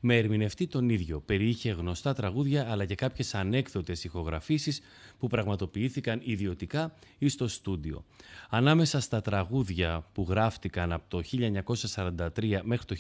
με 0.05 0.17
ερμηνευτή 0.17 0.67
τον 0.67 0.89
ίδιο. 0.89 1.21
Περιείχε 1.21 1.71
γνωστά 1.71 2.15
τραγούδια 2.15 2.71
αλλά 2.71 2.85
και 2.85 2.95
κάποιες 2.95 3.35
ανέκδοτες 3.35 4.05
ηχογραφήσεις 4.05 4.81
που 5.19 5.27
πραγματοποιήθηκαν 5.27 6.21
ιδιωτικά 6.25 6.95
ή 7.19 7.29
στο 7.29 7.49
στούντιο. 7.49 8.05
Ανάμεσα 8.51 9.01
στα 9.01 9.21
τραγούδια 9.21 10.07
που 10.13 10.27
γράφτηκαν 10.29 10.93
από 10.93 11.05
το 11.09 11.23
1943 11.95 12.61
μέχρι 12.63 12.85
το 12.87 12.97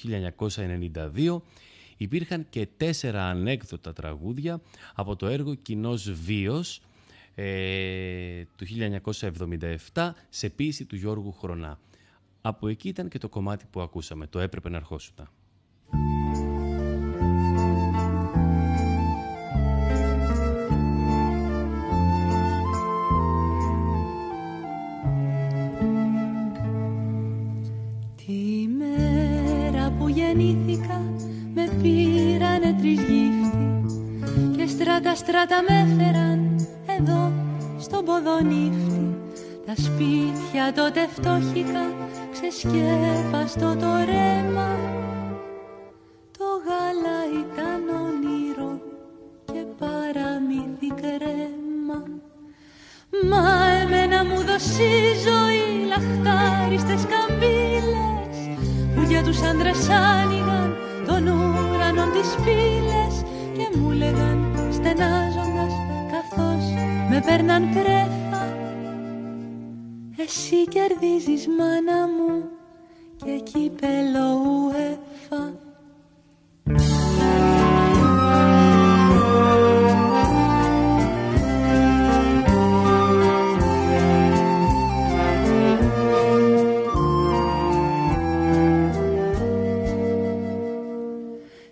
1992 1.14 1.40
υπήρχαν 1.96 2.46
και 2.50 2.68
τέσσερα 2.76 3.24
ανέκδοτα 3.24 3.92
τραγούδια 3.92 4.60
από 4.94 5.16
το 5.16 5.26
έργο 5.26 5.54
«Κοινός 5.54 6.10
Βίος» 6.10 6.80
ε, 7.34 8.44
του 8.56 8.66
1977 9.92 10.10
σε 10.28 10.48
ποίηση 10.48 10.84
του 10.84 10.96
Γιώργου 10.96 11.32
Χρονά. 11.32 11.78
Από 12.40 12.68
εκεί 12.68 12.88
ήταν 12.88 13.08
και 13.08 13.18
το 13.18 13.28
κομμάτι 13.28 13.64
που 13.70 13.80
ακούσαμε, 13.80 14.26
το 14.26 14.38
«Έπρεπε 14.38 14.68
να 14.68 14.76
αρχόσουνα». 14.76 15.30
Τη 28.26 28.68
μέρα 28.78 29.90
που 29.90 30.08
γεννήθηκα 30.08 31.00
με 31.54 31.78
πήρανε 31.82 32.74
τρεις 32.78 33.00
γύφτη 33.00 33.72
και 34.56 34.66
στράτα 34.66 35.14
στράτα 35.14 35.62
με 35.68 35.80
έφεραν 35.80 36.61
εδώ 37.02 37.32
στον 37.78 38.04
ποδονύφτη. 38.04 39.16
Τα 39.66 39.74
σπίτια 39.76 40.72
τότε 40.74 41.08
φτώχικα 41.14 41.84
ξεσκέπαστο 42.32 43.76
το 43.80 43.90
ρέμα. 44.10 44.70
Το 46.38 46.48
γάλα 46.64 47.18
ήταν 47.42 47.82
όνειρο 48.06 48.80
και 49.44 49.62
παραμύθι 49.78 50.90
κρέμα. 51.00 52.00
Μα 53.30 53.46
εμένα 53.82 54.24
μου 54.24 54.36
δώσει 54.44 54.82
η 54.82 55.14
ζωή 55.26 55.86
λαχτάριστες 55.90 57.06
καμπύλες. 57.12 58.36
Που 58.94 59.02
για 59.08 59.22
τους 59.22 59.42
άντρες 59.42 59.88
άνοιγαν 59.88 60.76
των 61.06 61.26
ουρανών 61.26 62.10
τις 62.12 62.34
πύλες 62.44 63.14
και 63.56 63.78
μου 63.78 63.90
λέγαν 63.90 64.38
στενάζοντας 64.72 65.41
καθώς 65.41 65.41
με 67.12 67.20
παίρναν 67.26 67.68
πρέφα 67.70 68.56
εσύ 70.16 70.64
κερδίζεις 70.68 71.46
μάνα 71.58 72.06
μου 72.06 72.48
και 73.16 73.40
κύπελο 73.42 74.40
UEFA. 74.68 75.52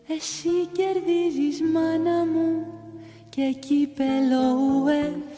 Εσύ 0.06 0.66
κερδίζεις 0.72 1.62
μάνα 1.72 2.26
μου 2.26 2.66
και 3.28 3.56
κύπελο 3.58 4.56
UEFA 4.84 5.29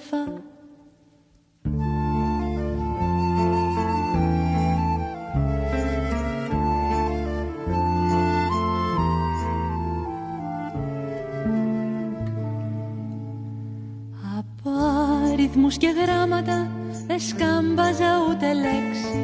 αριθμούς 15.52 15.76
και 15.76 15.94
γράμματα 16.02 16.70
δεν 17.06 17.20
σκάμπαζα 17.20 18.10
ούτε 18.28 18.52
λέξη. 18.52 19.20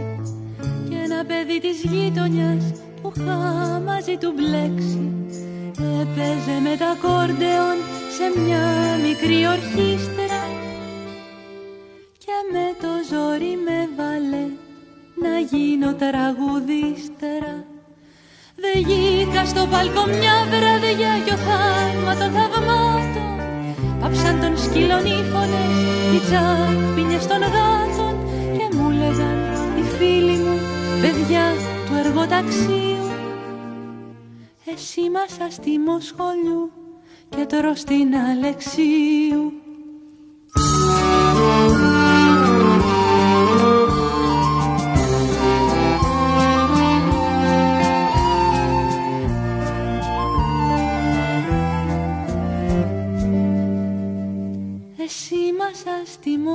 Και 0.88 0.96
ένα 1.04 1.24
παιδί 1.24 1.60
της 1.60 1.82
γείτονιας 1.82 2.64
που 3.02 3.12
είχα 3.16 3.38
μαζί 3.86 4.16
του 4.20 4.32
μπλέξει. 4.36 5.12
Έπαιζε 6.00 6.56
με 6.66 6.76
τα 6.82 6.96
κόρντεον 7.02 7.78
σε 8.16 8.40
μια 8.40 8.64
μικρή 9.06 9.46
ορχήστρα. 9.54 10.42
Και 12.24 12.36
με 12.52 12.66
το 12.82 12.92
ζόρι 13.08 13.54
με 13.66 13.78
βάλε 13.96 14.44
να 15.24 15.38
γίνω 15.50 15.94
τραγουδίστερα 15.94 17.54
Δε 18.62 18.78
γήκα 18.78 19.44
στο 19.44 19.66
παλκό 19.70 20.06
μια 20.06 20.36
βραδιά 20.50 21.12
κι 21.24 21.32
ο 21.32 21.36
θαύμα 21.46 22.12
των 22.20 22.30
θαυμάτων. 22.36 23.28
Πάψαν 24.00 24.40
τον 24.40 24.58
σκύλων 24.58 25.04
οι 25.04 25.17
φωνές, 25.17 25.17
οι 26.28 26.30
τσάπινες 26.30 27.26
των 27.26 27.40
γάτων 27.40 28.14
Και 28.56 28.76
μου 28.76 28.90
λέγαν 28.90 29.38
οι 29.78 29.82
φίλοι 29.82 30.38
μου, 30.38 30.58
παιδιά 31.00 31.52
του 31.86 31.94
εργοταξίου 32.06 33.10
Εσύ 34.64 35.10
μας 35.10 35.46
αστήμο 35.46 36.00
σχολιού 36.00 36.70
και 37.28 37.46
τρως 37.46 37.84
την 37.84 38.14
Αλεξίου 38.16 39.52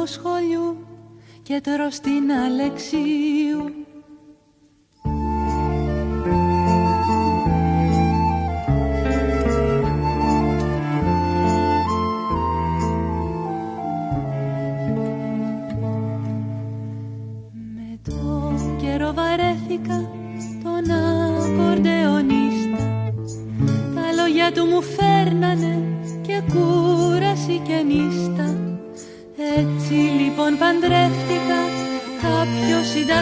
σχολιού 0.05 0.77
και 1.43 1.61
τρως 1.61 1.99
την 1.99 2.31
Αλεξίου. 2.31 3.82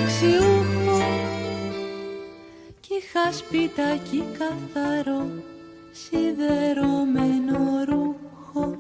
Συνταξιούχο 0.08 1.00
κι 2.80 2.94
είχα 2.94 3.32
σπιτάκι 3.32 4.24
καθαρό 4.38 5.26
σιδερωμένο 5.92 7.60
ρούχο. 7.90 8.78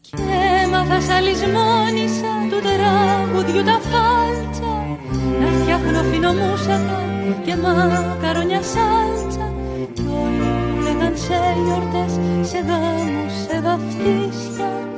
Και 0.00 0.16
έμαθα 0.64 1.00
σαλισμόνισα 1.00 2.32
του 2.50 2.60
τραγουδιού 2.66 3.62
τα 3.64 3.80
φάλτσα 3.90 4.98
να 5.40 5.46
φτιάχνω 5.46 6.02
φινομούσακα 6.02 7.00
και 7.44 7.56
μακαρόνια 7.56 8.62
σάλτσα. 8.62 9.52
Κι 9.92 10.02
όλοι 10.22 10.82
λέγαν 10.82 11.16
σε 11.16 11.38
γιορτές, 11.64 12.12
σε 12.48 12.58
γάμους, 12.58 13.32
σε 13.46 13.60
βαφτίσια 13.60 14.90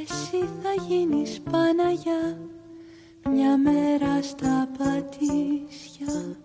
εσύ 0.00 0.48
θα 0.62 0.82
γίνεις 0.88 1.40
Παναγιά 1.50 2.38
μια 3.28 3.56
μέρα 3.56 4.22
στα 4.22 4.68
πατήσια 4.78 6.36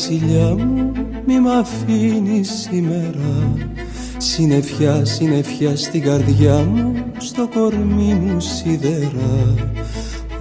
βασιλιά 0.00 0.54
μου, 0.54 0.92
μη 1.26 1.40
μ' 1.40 1.48
αφήνεις 1.48 2.50
σήμερα. 2.50 3.56
Συνεφιά, 4.16 5.04
συνεφιά 5.04 5.76
στην 5.76 6.02
καρδιά 6.02 6.54
μου, 6.54 6.94
στο 7.18 7.48
κορμί 7.54 8.14
μου 8.14 8.40
σιδερά. 8.40 9.54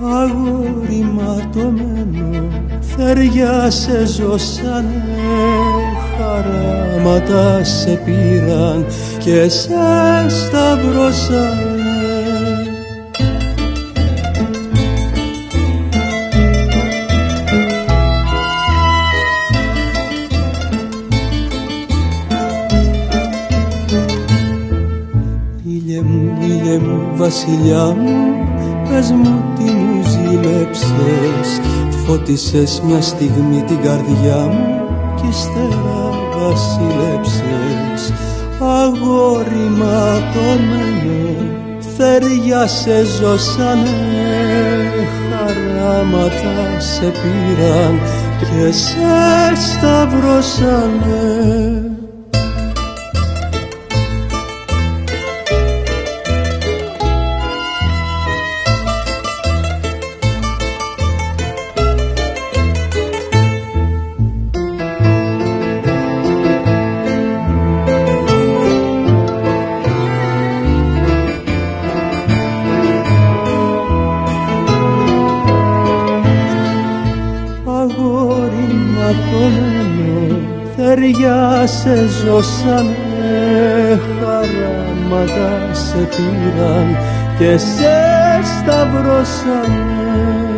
Αγόρι 0.02 1.06
ματωμένο, 1.14 2.48
θεριά 2.80 3.70
σε 3.70 4.06
ζώσανε 4.06 5.04
Χαράματα 6.18 7.64
σε 7.64 8.02
πήραν 8.06 8.86
και 9.20 9.50
σε 9.50 9.70
σταυρώσανε 10.28 11.69
βασιλιά 27.30 27.86
μου 27.86 28.18
Πες 28.90 29.12
μου 29.12 29.44
τι 29.56 29.64
μου 29.72 30.04
ζήλεψες 30.04 31.50
Φώτισες 32.06 32.82
μια 32.86 33.02
στιγμή 33.02 33.64
την 33.68 33.82
καρδιά 33.82 34.38
μου 34.38 34.82
Κι 35.16 35.28
ύστερα 35.30 36.10
βασίλεψες 36.36 38.14
Αγόρι 38.60 39.70
ματωμένο 39.78 41.58
Θεριά 41.98 42.68
σε 42.68 43.04
ζώσανε. 43.04 43.98
Χαράματα 45.30 46.80
σε 46.80 47.06
πήραν 47.06 48.00
Και 48.40 48.72
σε 48.72 49.56
σταυρώσανε 49.56 51.10
σε 81.90 82.08
ζώσανε 82.08 84.00
χαράματα 84.20 85.74
σε 85.74 85.98
πήραν 85.98 86.98
και 87.38 87.58
σε 87.58 87.98
σταυρώσανε 88.44 90.49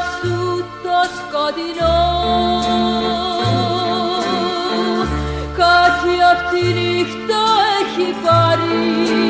σου 0.00 0.64
το 0.82 0.98
σκοτεινό 1.16 1.98
κάτι 5.56 6.14
απ' 6.32 6.50
τη 6.50 6.62
νύχτα 6.66 7.42
έχει 7.80 8.14
πάρει. 8.24 9.25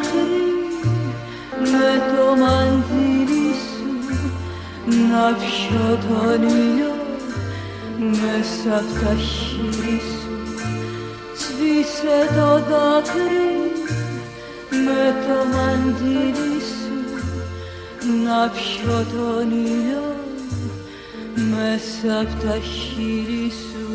Δάκρυ 0.00 0.48
με 1.60 1.90
το 2.16 2.36
μαντίλι 2.42 3.54
σου 3.66 3.88
να 5.10 5.36
πιω 5.36 5.98
τον 6.08 6.42
ήλιο 6.48 6.94
μέσα 7.98 8.76
απ' 8.76 9.04
τα 9.04 9.14
χείλη 9.14 10.00
σου. 10.00 10.32
Σβήσε 11.34 12.18
το 12.34 12.50
δάκρυ 12.70 13.50
με 14.70 15.14
το 15.26 15.56
μαντίλι 15.56 16.60
σου. 16.60 16.98
Να 18.24 18.48
πιω 18.48 19.06
τον 19.12 19.50
ήλιο 19.50 20.14
μέσα 21.34 22.20
απ' 22.20 22.42
τα 22.44 22.58
χείλη 22.58 23.50
σου 23.50 23.89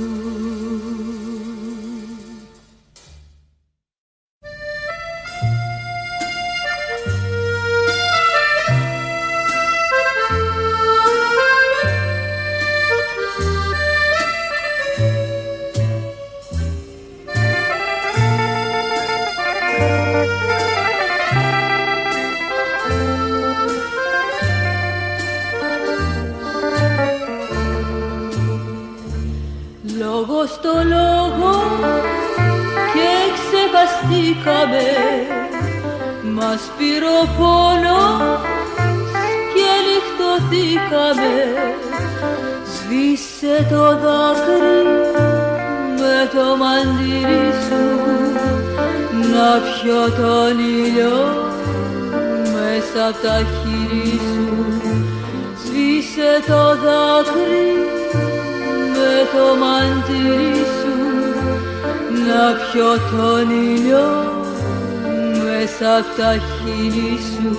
τα 66.01 66.31
χείλη 66.33 67.17
σου. 67.17 67.57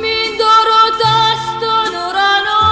Μην 0.00 0.28
το 0.38 0.52
ρωτάς 0.70 1.42
τον 1.60 1.92
ουρανό. 2.04 2.64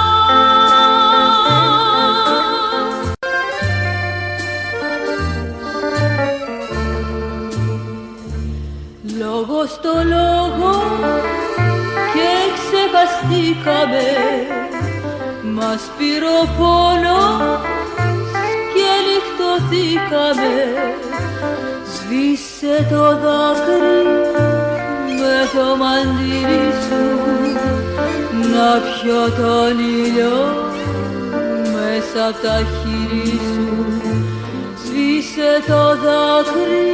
Λόγος 9.19 9.69
στο 9.69 9.89
λόγο 10.05 10.39
και 10.59 10.68
ξεχαστήκαμε 13.49 14.07
Μας 15.53 15.81
πήρε 15.97 16.31
ο 16.41 16.45
πόνος 16.57 17.61
και 18.73 18.91
λιχτωθήκαμε 19.07 20.53
Σβήσε 21.93 22.87
το 22.89 23.03
δάκρυ 23.03 24.01
με 25.19 25.37
το 25.53 25.65
μαντήρι 25.81 26.71
σου. 26.83 27.03
Να 28.51 28.69
πιω 28.79 29.43
τον 29.43 29.79
ήλιο 29.79 30.37
μέσα 31.73 32.27
απ' 32.27 32.41
τα 32.41 32.57
χείλη 32.57 33.39
σου. 33.53 33.85
Σβήσε 34.83 35.51
το 35.67 35.83
δάκρυ 36.03 36.89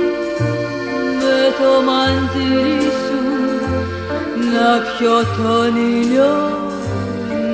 με 1.19 1.39
το 1.59 1.71
μαντήρι 1.87 2.81
σου 2.81 3.04
να 4.53 4.69
πιω 4.97 5.17
τον 5.37 5.75
ήλιο 5.75 6.33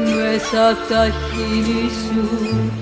μέσα 0.05 0.69
απ' 0.69 0.87
τα 0.89 1.03
χείλη 1.05 1.89
σου 1.89 2.80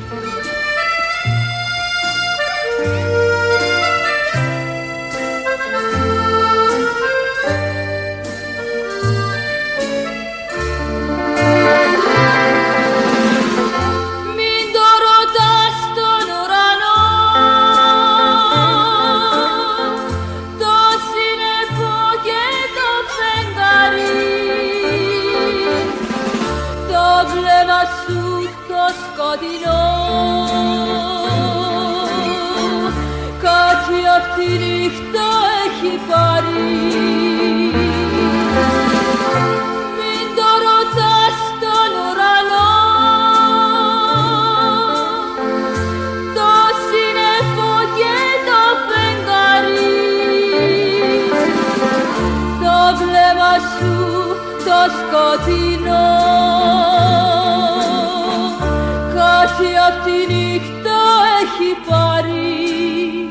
Κάτι 59.60 59.78
απ' 59.88 60.03
τη 60.03 60.34
νύχτα 60.34 60.99
έχει 61.41 61.70
πάρει. 61.89 63.30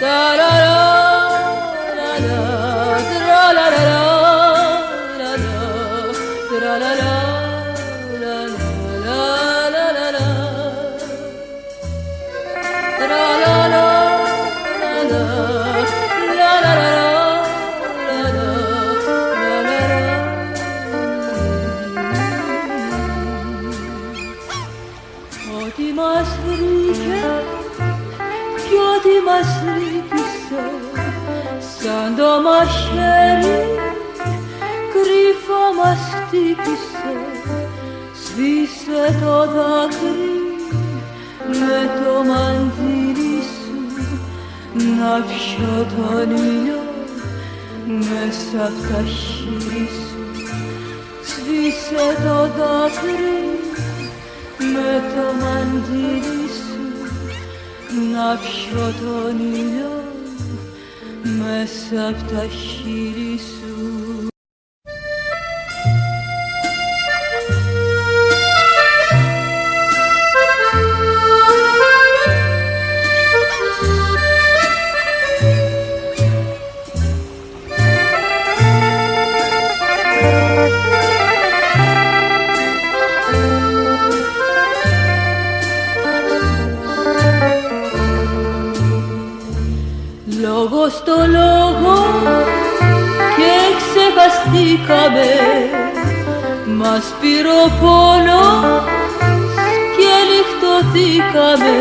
Ταραρά, 0.00 0.85
σαν 32.66 32.96
το 32.96 33.02
μαχαίρι 33.02 33.58
κρύφα 34.92 35.64
μας 35.78 35.98
χτύπησε 36.14 37.12
σβήσε 38.14 39.18
το 39.20 39.38
δάκρυ 39.38 40.36
με 41.48 41.78
το 42.00 42.24
μαντήρι 42.24 43.42
σου 43.42 43.76
να 44.98 45.24
πιω 45.24 45.86
τον 45.96 46.36
ήλιο 46.36 46.82
μέσα 47.86 48.66
απ' 48.66 48.92
τα 48.92 49.02
χείλη 49.02 49.88
σου. 49.88 50.20
Σβήσε 51.24 52.22
το 52.24 52.40
δάκρυ 52.40 53.44
με 54.58 55.02
το 55.14 55.44
μαντήρι 55.44 56.48
σου 56.48 56.84
να 58.12 58.38
πιω 58.38 58.92
τον 59.00 59.54
ήλιο 59.54 60.15
μέσα 61.46 62.08
απ' 62.08 62.30
τα 62.30 62.46
χείλη 62.46 63.38
σου 63.38 63.65
ξεχαστήκαμε 94.46 95.30
Μας 96.78 97.14
πήρε 97.20 97.54
ο 97.64 97.68
πόνος 97.80 98.84
και 99.96 100.12
λιχτωθήκαμε 100.30 101.78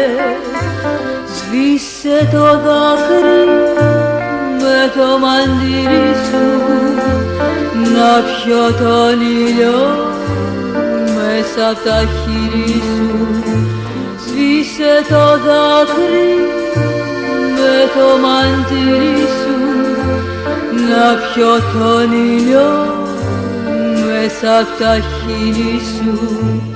Σβήσε 1.35 2.29
το 2.31 2.43
δάκρυ 2.43 3.43
με 4.61 4.91
το 4.95 5.07
μαντήρι 5.23 6.13
σου. 6.25 6.45
Να 7.93 8.23
πιω 8.23 8.83
τον 8.83 9.21
ήλιο 9.21 9.81
μέσα 11.15 11.69
απ' 11.69 11.83
τα 11.83 11.99
χείλη 11.99 12.81
σου. 12.81 13.43
Σβήσε 14.25 14.93
το 15.09 15.25
δάκρυ 15.45 16.33
με 17.55 17.75
το 17.95 18.07
μαντήρι 18.23 19.19
σου 19.19 19.44
να 20.89 21.15
πιω 21.15 21.53
τον 21.73 22.11
ήλιο 22.11 22.69
μέσα 24.05 24.59
απ' 24.59 24.79
τα 24.79 24.93
χείλη 24.99 25.79
σου 25.79 26.74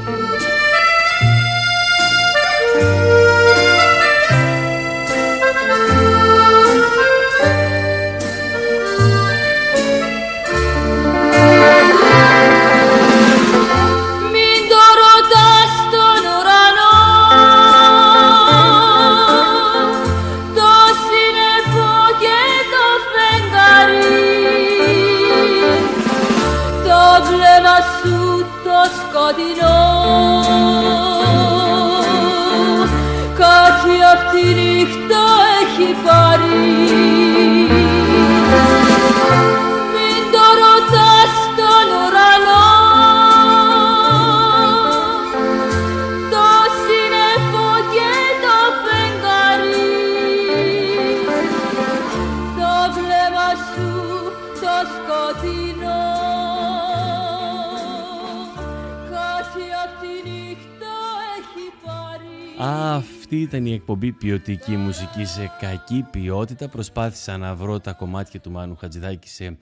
ήταν 63.50 63.66
η 63.66 63.74
εκπομπή 63.74 64.12
ποιοτική 64.12 64.78
μουσική 64.78 65.26
σε 65.26 65.52
κακή 65.60 66.06
ποιότητα. 66.12 66.68
Προσπάθησα 66.68 67.38
να 67.38 67.56
βρω 67.56 67.80
τα 67.80 67.94
κομμάτια 67.94 68.40
του 68.40 68.52
Μάνου 68.52 68.76
Χατζηδάκη 68.76 69.28
σε, 69.30 69.58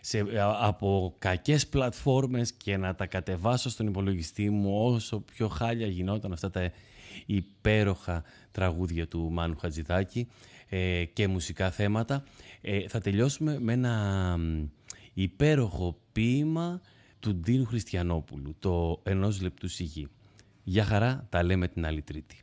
σε, 0.00 0.18
α- 0.18 0.56
από 0.60 1.14
κακές 1.18 1.66
πλατφόρμες 1.66 2.52
και 2.52 2.76
να 2.76 2.94
τα 2.94 3.06
κατεβάσω 3.06 3.70
στον 3.70 3.86
υπολογιστή 3.86 4.50
μου 4.50 4.84
όσο 4.84 5.20
πιο 5.20 5.48
χάλια 5.48 5.86
γινόταν 5.86 6.32
αυτά 6.32 6.50
τα 6.50 6.70
υπέροχα 7.26 8.22
τραγούδια 8.52 9.08
του 9.08 9.30
Μάνου 9.30 9.56
Χατζηδάκη 9.56 10.28
ε, 10.68 11.04
και 11.04 11.28
μουσικά 11.28 11.70
θέματα. 11.70 12.24
Ε, 12.60 12.88
θα 12.88 13.00
τελειώσουμε 13.00 13.58
με 13.60 13.72
ένα 13.72 14.36
μ, 14.38 14.64
υπέροχο 15.14 15.96
ποίημα 16.12 16.80
του 17.20 17.34
Ντίνου 17.34 17.64
Χριστιανόπουλου, 17.64 18.54
το 18.58 19.00
«Ενός 19.02 19.40
λεπτού 19.40 19.68
σιγή». 19.68 20.08
Για 20.64 20.84
χαρά, 20.84 21.26
τα 21.30 21.42
λέμε 21.42 21.68
την 21.68 21.86
άλλη 21.86 22.02
Τρίτη. 22.02 22.41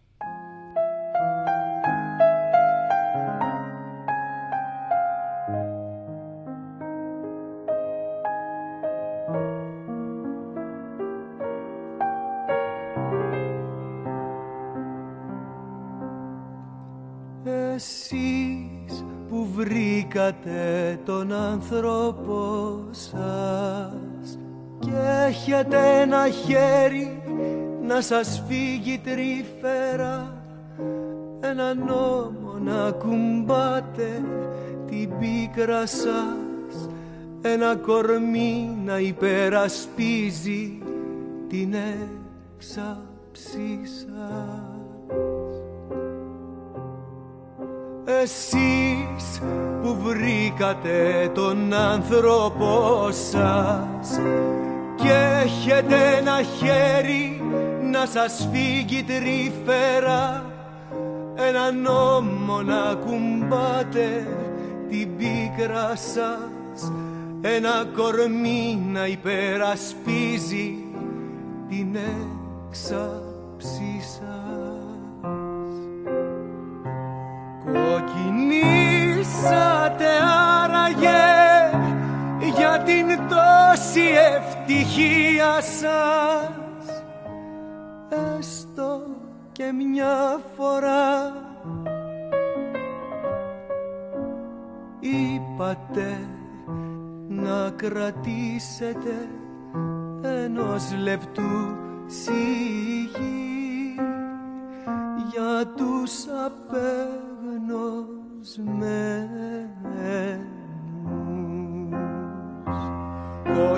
Βρήκατε 20.30 21.00
τον 21.06 21.34
άνθρωπο 21.34 22.80
σας 22.92 24.38
και 24.80 24.92
έχετε 25.28 26.02
ένα 26.02 26.30
χέρι 26.30 27.22
να 27.88 28.02
σας 28.02 28.44
φύγει 28.48 29.02
τρυφέρα 29.04 30.34
ένα 31.40 31.74
νόμο 31.74 32.58
να 32.64 32.92
κουμπάτε 32.92 34.22
την 34.88 35.10
πίκρα 35.20 35.86
σας. 35.86 36.90
Ένα 37.42 37.76
κορμί 37.76 38.78
να 38.86 39.00
υπερασπίζει 39.00 40.82
την 41.48 41.74
έξαψή 42.58 43.80
σας 43.84 44.79
Εσείς 48.22 49.42
που 49.82 49.98
βρήκατε 50.04 51.32
τον 51.34 51.74
άνθρωπο 51.74 53.08
σας 53.12 54.20
και 54.96 55.42
έχετε 55.44 56.18
ένα 56.18 56.42
χέρι 56.42 57.42
να 57.92 58.06
σας 58.06 58.50
φύγει 58.52 59.04
τρυφέρα 59.04 60.46
ένα 61.36 61.72
νόμο 61.72 62.62
να 62.62 62.94
κουμπάτε 63.06 64.28
την 64.90 65.18
πίκρα 65.18 65.96
σας 65.96 66.92
ένα 67.42 67.86
κορμί 67.96 68.82
να 68.94 69.08
υπερασπίζει 69.08 70.89
ευτυχία 84.70 85.62
σας. 85.62 87.04
Έστω 88.38 89.02
και 89.52 89.72
μια 89.72 90.42
φορά. 90.56 91.34
Είπατε 95.00 96.18
να 97.28 97.70
κρατήσετε 97.70 99.30
ενός 100.22 100.94
λεπτού 101.04 101.76
σιγή 102.06 103.96
για 105.32 105.68
τους 105.76 106.26
απέγνωσους 106.46 107.30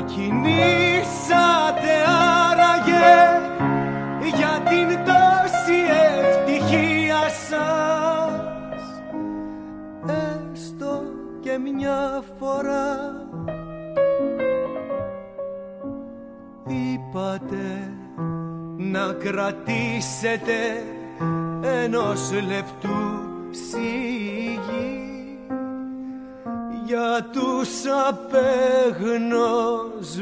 Κοκκινήσατε 0.02 1.94
άραγε 2.50 3.20
για 4.36 4.62
την 4.70 4.88
τόση 5.06 5.80
ευτυχία 6.18 7.30
σας. 7.50 8.84
Έστω 10.06 11.04
και 11.42 11.58
μια 11.58 12.24
φορά. 12.40 13.16
Είπατε 16.68 17.94
να 18.78 19.14
κρατήσετε 19.14 20.84
ενός 21.62 22.32
λεπτού 22.32 23.00
σιγή 23.50 24.51
για 26.92 27.28
τους 27.32 27.70
απεγνωσμένους 28.10 30.18